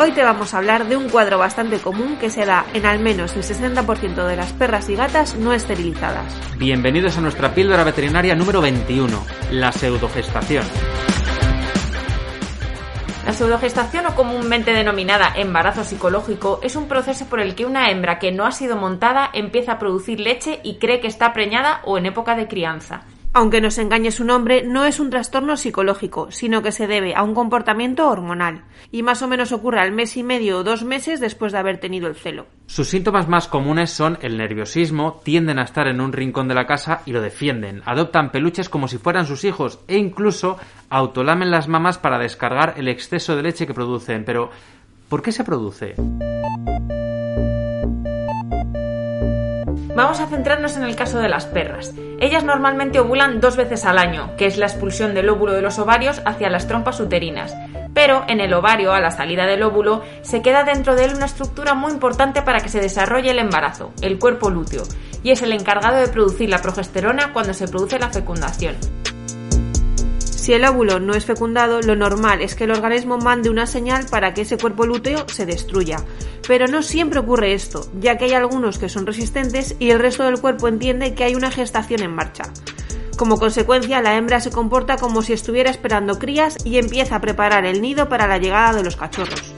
Hoy 0.00 0.12
te 0.12 0.22
vamos 0.22 0.54
a 0.54 0.58
hablar 0.58 0.86
de 0.86 0.96
un 0.96 1.08
cuadro 1.08 1.38
bastante 1.38 1.78
común 1.80 2.18
que 2.18 2.30
se 2.30 2.46
da 2.46 2.64
en 2.72 2.86
al 2.86 3.00
menos 3.00 3.34
el 3.34 3.42
60% 3.42 4.28
de 4.28 4.36
las 4.36 4.52
perras 4.52 4.88
y 4.88 4.94
gatas 4.94 5.34
no 5.34 5.52
esterilizadas. 5.52 6.32
Bienvenidos 6.56 7.18
a 7.18 7.20
nuestra 7.20 7.52
píldora 7.52 7.82
veterinaria 7.82 8.36
número 8.36 8.60
21, 8.60 9.08
la 9.50 9.72
pseudogestación. 9.72 10.64
La 13.26 13.32
pseudogestación 13.32 14.06
o 14.06 14.14
comúnmente 14.14 14.72
denominada 14.72 15.32
embarazo 15.34 15.82
psicológico 15.82 16.60
es 16.62 16.76
un 16.76 16.86
proceso 16.86 17.26
por 17.26 17.40
el 17.40 17.56
que 17.56 17.66
una 17.66 17.90
hembra 17.90 18.20
que 18.20 18.30
no 18.30 18.46
ha 18.46 18.52
sido 18.52 18.76
montada 18.76 19.28
empieza 19.32 19.72
a 19.72 19.78
producir 19.80 20.20
leche 20.20 20.60
y 20.62 20.76
cree 20.76 21.00
que 21.00 21.08
está 21.08 21.32
preñada 21.32 21.80
o 21.82 21.98
en 21.98 22.06
época 22.06 22.36
de 22.36 22.46
crianza. 22.46 23.02
Aunque 23.38 23.60
nos 23.60 23.78
engañe 23.78 24.10
su 24.10 24.24
nombre, 24.24 24.64
no 24.64 24.84
es 24.84 24.98
un 24.98 25.10
trastorno 25.10 25.56
psicológico, 25.56 26.32
sino 26.32 26.60
que 26.60 26.72
se 26.72 26.88
debe 26.88 27.14
a 27.14 27.22
un 27.22 27.36
comportamiento 27.36 28.08
hormonal, 28.08 28.64
y 28.90 29.04
más 29.04 29.22
o 29.22 29.28
menos 29.28 29.52
ocurre 29.52 29.78
al 29.78 29.92
mes 29.92 30.16
y 30.16 30.24
medio 30.24 30.58
o 30.58 30.64
dos 30.64 30.82
meses 30.82 31.20
después 31.20 31.52
de 31.52 31.58
haber 31.58 31.78
tenido 31.78 32.08
el 32.08 32.16
celo. 32.16 32.46
Sus 32.66 32.88
síntomas 32.88 33.28
más 33.28 33.46
comunes 33.46 33.90
son 33.90 34.18
el 34.22 34.36
nerviosismo, 34.38 35.20
tienden 35.22 35.60
a 35.60 35.62
estar 35.62 35.86
en 35.86 36.00
un 36.00 36.12
rincón 36.12 36.48
de 36.48 36.56
la 36.56 36.66
casa 36.66 37.02
y 37.06 37.12
lo 37.12 37.20
defienden, 37.20 37.80
adoptan 37.84 38.32
peluches 38.32 38.68
como 38.68 38.88
si 38.88 38.98
fueran 38.98 39.24
sus 39.24 39.44
hijos 39.44 39.78
e 39.86 39.98
incluso 39.98 40.58
autolamen 40.90 41.52
las 41.52 41.68
mamas 41.68 41.96
para 41.96 42.18
descargar 42.18 42.74
el 42.76 42.88
exceso 42.88 43.36
de 43.36 43.44
leche 43.44 43.68
que 43.68 43.72
producen. 43.72 44.24
Pero, 44.24 44.50
¿por 45.08 45.22
qué 45.22 45.30
se 45.30 45.44
produce? 45.44 45.94
Vamos 49.98 50.20
a 50.20 50.28
centrarnos 50.28 50.76
en 50.76 50.84
el 50.84 50.94
caso 50.94 51.18
de 51.18 51.28
las 51.28 51.46
perras. 51.46 51.92
Ellas 52.20 52.44
normalmente 52.44 53.00
ovulan 53.00 53.40
dos 53.40 53.56
veces 53.56 53.84
al 53.84 53.98
año, 53.98 54.30
que 54.36 54.46
es 54.46 54.56
la 54.56 54.66
expulsión 54.66 55.12
del 55.12 55.28
óvulo 55.28 55.54
de 55.54 55.60
los 55.60 55.80
ovarios 55.80 56.22
hacia 56.24 56.48
las 56.50 56.68
trompas 56.68 57.00
uterinas. 57.00 57.52
Pero 57.94 58.24
en 58.28 58.38
el 58.38 58.54
ovario, 58.54 58.92
a 58.92 59.00
la 59.00 59.10
salida 59.10 59.44
del 59.46 59.64
óvulo, 59.64 60.04
se 60.22 60.40
queda 60.40 60.62
dentro 60.62 60.94
de 60.94 61.06
él 61.06 61.16
una 61.16 61.26
estructura 61.26 61.74
muy 61.74 61.90
importante 61.90 62.42
para 62.42 62.60
que 62.60 62.68
se 62.68 62.80
desarrolle 62.80 63.32
el 63.32 63.40
embarazo, 63.40 63.90
el 64.00 64.20
cuerpo 64.20 64.50
lúteo, 64.50 64.84
y 65.24 65.32
es 65.32 65.42
el 65.42 65.50
encargado 65.50 65.96
de 65.96 66.06
producir 66.06 66.48
la 66.48 66.62
progesterona 66.62 67.32
cuando 67.32 67.52
se 67.52 67.66
produce 67.66 67.98
la 67.98 68.10
fecundación. 68.10 68.76
Si 70.48 70.54
el 70.54 70.64
óvulo 70.64 70.98
no 70.98 71.12
es 71.12 71.26
fecundado, 71.26 71.82
lo 71.82 71.94
normal 71.94 72.40
es 72.40 72.54
que 72.54 72.64
el 72.64 72.70
organismo 72.70 73.18
mande 73.18 73.50
una 73.50 73.66
señal 73.66 74.06
para 74.10 74.32
que 74.32 74.40
ese 74.40 74.56
cuerpo 74.56 74.86
lúteo 74.86 75.28
se 75.28 75.44
destruya. 75.44 75.98
Pero 76.46 76.66
no 76.66 76.80
siempre 76.80 77.18
ocurre 77.18 77.52
esto, 77.52 77.86
ya 78.00 78.16
que 78.16 78.24
hay 78.24 78.32
algunos 78.32 78.78
que 78.78 78.88
son 78.88 79.04
resistentes 79.04 79.76
y 79.78 79.90
el 79.90 79.98
resto 79.98 80.24
del 80.24 80.40
cuerpo 80.40 80.66
entiende 80.66 81.12
que 81.12 81.24
hay 81.24 81.34
una 81.34 81.50
gestación 81.50 82.02
en 82.02 82.14
marcha. 82.14 82.44
Como 83.18 83.38
consecuencia, 83.38 84.00
la 84.00 84.16
hembra 84.16 84.40
se 84.40 84.50
comporta 84.50 84.96
como 84.96 85.20
si 85.20 85.34
estuviera 85.34 85.70
esperando 85.70 86.18
crías 86.18 86.56
y 86.64 86.78
empieza 86.78 87.16
a 87.16 87.20
preparar 87.20 87.66
el 87.66 87.82
nido 87.82 88.08
para 88.08 88.26
la 88.26 88.38
llegada 88.38 88.72
de 88.72 88.84
los 88.84 88.96
cachorros. 88.96 89.54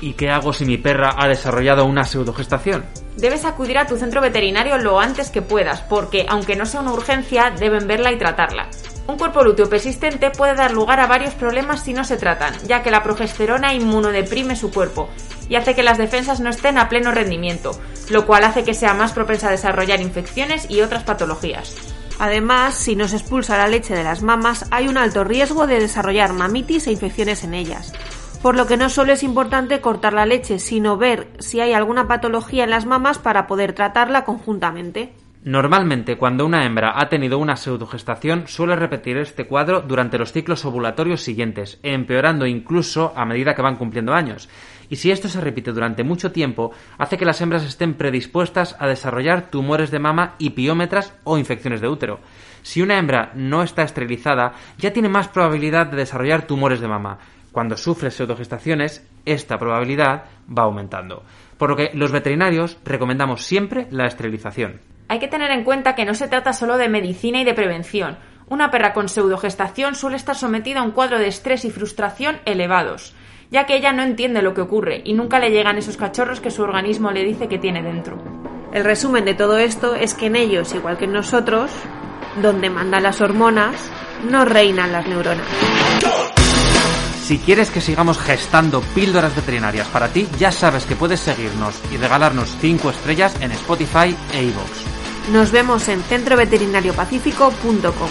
¿Y 0.00 0.14
qué 0.14 0.28
hago 0.28 0.52
si 0.52 0.64
mi 0.64 0.76
perra 0.76 1.14
ha 1.16 1.28
desarrollado 1.28 1.84
una 1.84 2.02
pseudogestación? 2.02 2.84
Debes 3.16 3.44
acudir 3.44 3.78
a 3.78 3.86
tu 3.86 3.96
centro 3.96 4.20
veterinario 4.20 4.76
lo 4.78 4.98
antes 4.98 5.30
que 5.30 5.40
puedas, 5.40 5.82
porque 5.82 6.26
aunque 6.28 6.56
no 6.56 6.66
sea 6.66 6.80
una 6.80 6.94
urgencia, 6.94 7.52
deben 7.56 7.86
verla 7.86 8.10
y 8.10 8.18
tratarla. 8.18 8.70
Un 9.08 9.18
cuerpo 9.18 9.44
lúteo 9.44 9.68
persistente 9.68 10.30
puede 10.30 10.54
dar 10.54 10.72
lugar 10.72 10.98
a 10.98 11.06
varios 11.06 11.34
problemas 11.34 11.82
si 11.82 11.92
no 11.92 12.04
se 12.04 12.16
tratan, 12.16 12.54
ya 12.66 12.82
que 12.82 12.90
la 12.90 13.04
progesterona 13.04 13.72
inmunodeprime 13.72 14.56
su 14.56 14.72
cuerpo 14.72 15.08
y 15.48 15.54
hace 15.54 15.74
que 15.74 15.84
las 15.84 15.98
defensas 15.98 16.40
no 16.40 16.50
estén 16.50 16.76
a 16.76 16.88
pleno 16.88 17.12
rendimiento, 17.12 17.78
lo 18.10 18.26
cual 18.26 18.44
hace 18.44 18.64
que 18.64 18.74
sea 18.74 18.94
más 18.94 19.12
propensa 19.12 19.48
a 19.48 19.52
desarrollar 19.52 20.00
infecciones 20.00 20.68
y 20.68 20.80
otras 20.80 21.04
patologías. 21.04 21.76
Además, 22.18 22.74
si 22.74 22.96
no 22.96 23.06
se 23.06 23.16
expulsa 23.16 23.58
la 23.58 23.68
leche 23.68 23.94
de 23.94 24.02
las 24.02 24.22
mamas, 24.22 24.66
hay 24.70 24.88
un 24.88 24.96
alto 24.96 25.22
riesgo 25.22 25.66
de 25.66 25.80
desarrollar 25.80 26.32
mamitis 26.32 26.86
e 26.86 26.92
infecciones 26.92 27.44
en 27.44 27.54
ellas. 27.54 27.92
Por 28.42 28.56
lo 28.56 28.66
que 28.66 28.76
no 28.76 28.88
solo 28.88 29.12
es 29.12 29.22
importante 29.22 29.80
cortar 29.80 30.14
la 30.14 30.26
leche, 30.26 30.58
sino 30.58 30.96
ver 30.96 31.28
si 31.38 31.60
hay 31.60 31.72
alguna 31.74 32.08
patología 32.08 32.64
en 32.64 32.70
las 32.70 32.86
mamas 32.86 33.18
para 33.18 33.46
poder 33.46 33.72
tratarla 33.72 34.24
conjuntamente. 34.24 35.12
Normalmente, 35.46 36.16
cuando 36.16 36.44
una 36.44 36.66
hembra 36.66 36.94
ha 37.00 37.08
tenido 37.08 37.38
una 37.38 37.54
pseudogestación, 37.54 38.48
suele 38.48 38.74
repetir 38.74 39.16
este 39.16 39.46
cuadro 39.46 39.80
durante 39.80 40.18
los 40.18 40.32
ciclos 40.32 40.64
ovulatorios 40.64 41.20
siguientes, 41.20 41.78
empeorando 41.84 42.46
incluso 42.46 43.12
a 43.14 43.24
medida 43.24 43.54
que 43.54 43.62
van 43.62 43.76
cumpliendo 43.76 44.12
años. 44.12 44.48
Y 44.90 44.96
si 44.96 45.12
esto 45.12 45.28
se 45.28 45.40
repite 45.40 45.70
durante 45.70 46.02
mucho 46.02 46.32
tiempo, 46.32 46.72
hace 46.98 47.16
que 47.16 47.24
las 47.24 47.40
hembras 47.40 47.62
estén 47.62 47.94
predispuestas 47.94 48.74
a 48.80 48.88
desarrollar 48.88 49.48
tumores 49.48 49.92
de 49.92 50.00
mama 50.00 50.34
y 50.38 50.50
piómetras 50.50 51.14
o 51.22 51.38
infecciones 51.38 51.80
de 51.80 51.86
útero. 51.86 52.18
Si 52.62 52.82
una 52.82 52.98
hembra 52.98 53.30
no 53.36 53.62
está 53.62 53.84
esterilizada, 53.84 54.54
ya 54.78 54.92
tiene 54.92 55.08
más 55.08 55.28
probabilidad 55.28 55.86
de 55.86 55.98
desarrollar 55.98 56.48
tumores 56.48 56.80
de 56.80 56.88
mama. 56.88 57.18
Cuando 57.56 57.78
sufre 57.78 58.10
pseudogestaciones, 58.10 59.02
esta 59.24 59.56
probabilidad 59.56 60.24
va 60.46 60.64
aumentando. 60.64 61.22
Por 61.56 61.70
lo 61.70 61.76
que 61.76 61.90
los 61.94 62.12
veterinarios 62.12 62.76
recomendamos 62.84 63.46
siempre 63.46 63.86
la 63.90 64.04
esterilización. 64.04 64.82
Hay 65.08 65.20
que 65.20 65.28
tener 65.28 65.50
en 65.50 65.64
cuenta 65.64 65.94
que 65.94 66.04
no 66.04 66.12
se 66.12 66.28
trata 66.28 66.52
solo 66.52 66.76
de 66.76 66.90
medicina 66.90 67.40
y 67.40 67.44
de 67.44 67.54
prevención. 67.54 68.18
Una 68.50 68.70
perra 68.70 68.92
con 68.92 69.08
pseudogestación 69.08 69.94
suele 69.94 70.18
estar 70.18 70.36
sometida 70.36 70.80
a 70.80 70.82
un 70.82 70.90
cuadro 70.90 71.18
de 71.18 71.28
estrés 71.28 71.64
y 71.64 71.70
frustración 71.70 72.40
elevados, 72.44 73.14
ya 73.50 73.64
que 73.64 73.76
ella 73.76 73.94
no 73.94 74.02
entiende 74.02 74.42
lo 74.42 74.52
que 74.52 74.60
ocurre 74.60 75.00
y 75.02 75.14
nunca 75.14 75.40
le 75.40 75.48
llegan 75.48 75.78
esos 75.78 75.96
cachorros 75.96 76.40
que 76.40 76.50
su 76.50 76.62
organismo 76.62 77.10
le 77.10 77.24
dice 77.24 77.48
que 77.48 77.56
tiene 77.58 77.82
dentro. 77.82 78.18
El 78.74 78.84
resumen 78.84 79.24
de 79.24 79.32
todo 79.32 79.56
esto 79.56 79.94
es 79.94 80.12
que 80.12 80.26
en 80.26 80.36
ellos, 80.36 80.74
igual 80.74 80.98
que 80.98 81.06
en 81.06 81.14
nosotros, 81.14 81.70
donde 82.42 82.68
mandan 82.68 83.04
las 83.04 83.22
hormonas, 83.22 83.90
no 84.30 84.44
reinan 84.44 84.92
las 84.92 85.08
neuronas. 85.08 86.05
Si 87.26 87.38
quieres 87.38 87.70
que 87.72 87.80
sigamos 87.80 88.20
gestando 88.20 88.80
píldoras 88.94 89.34
veterinarias 89.34 89.88
para 89.88 90.12
ti, 90.12 90.28
ya 90.38 90.52
sabes 90.52 90.86
que 90.86 90.94
puedes 90.94 91.18
seguirnos 91.18 91.74
y 91.90 91.96
regalarnos 91.96 92.56
5 92.60 92.88
estrellas 92.88 93.34
en 93.40 93.50
Spotify 93.50 94.16
e 94.32 94.44
iVoox. 94.44 95.32
Nos 95.32 95.50
vemos 95.50 95.88
en 95.88 96.04
centroveterinariopacífico.com. 96.04 98.10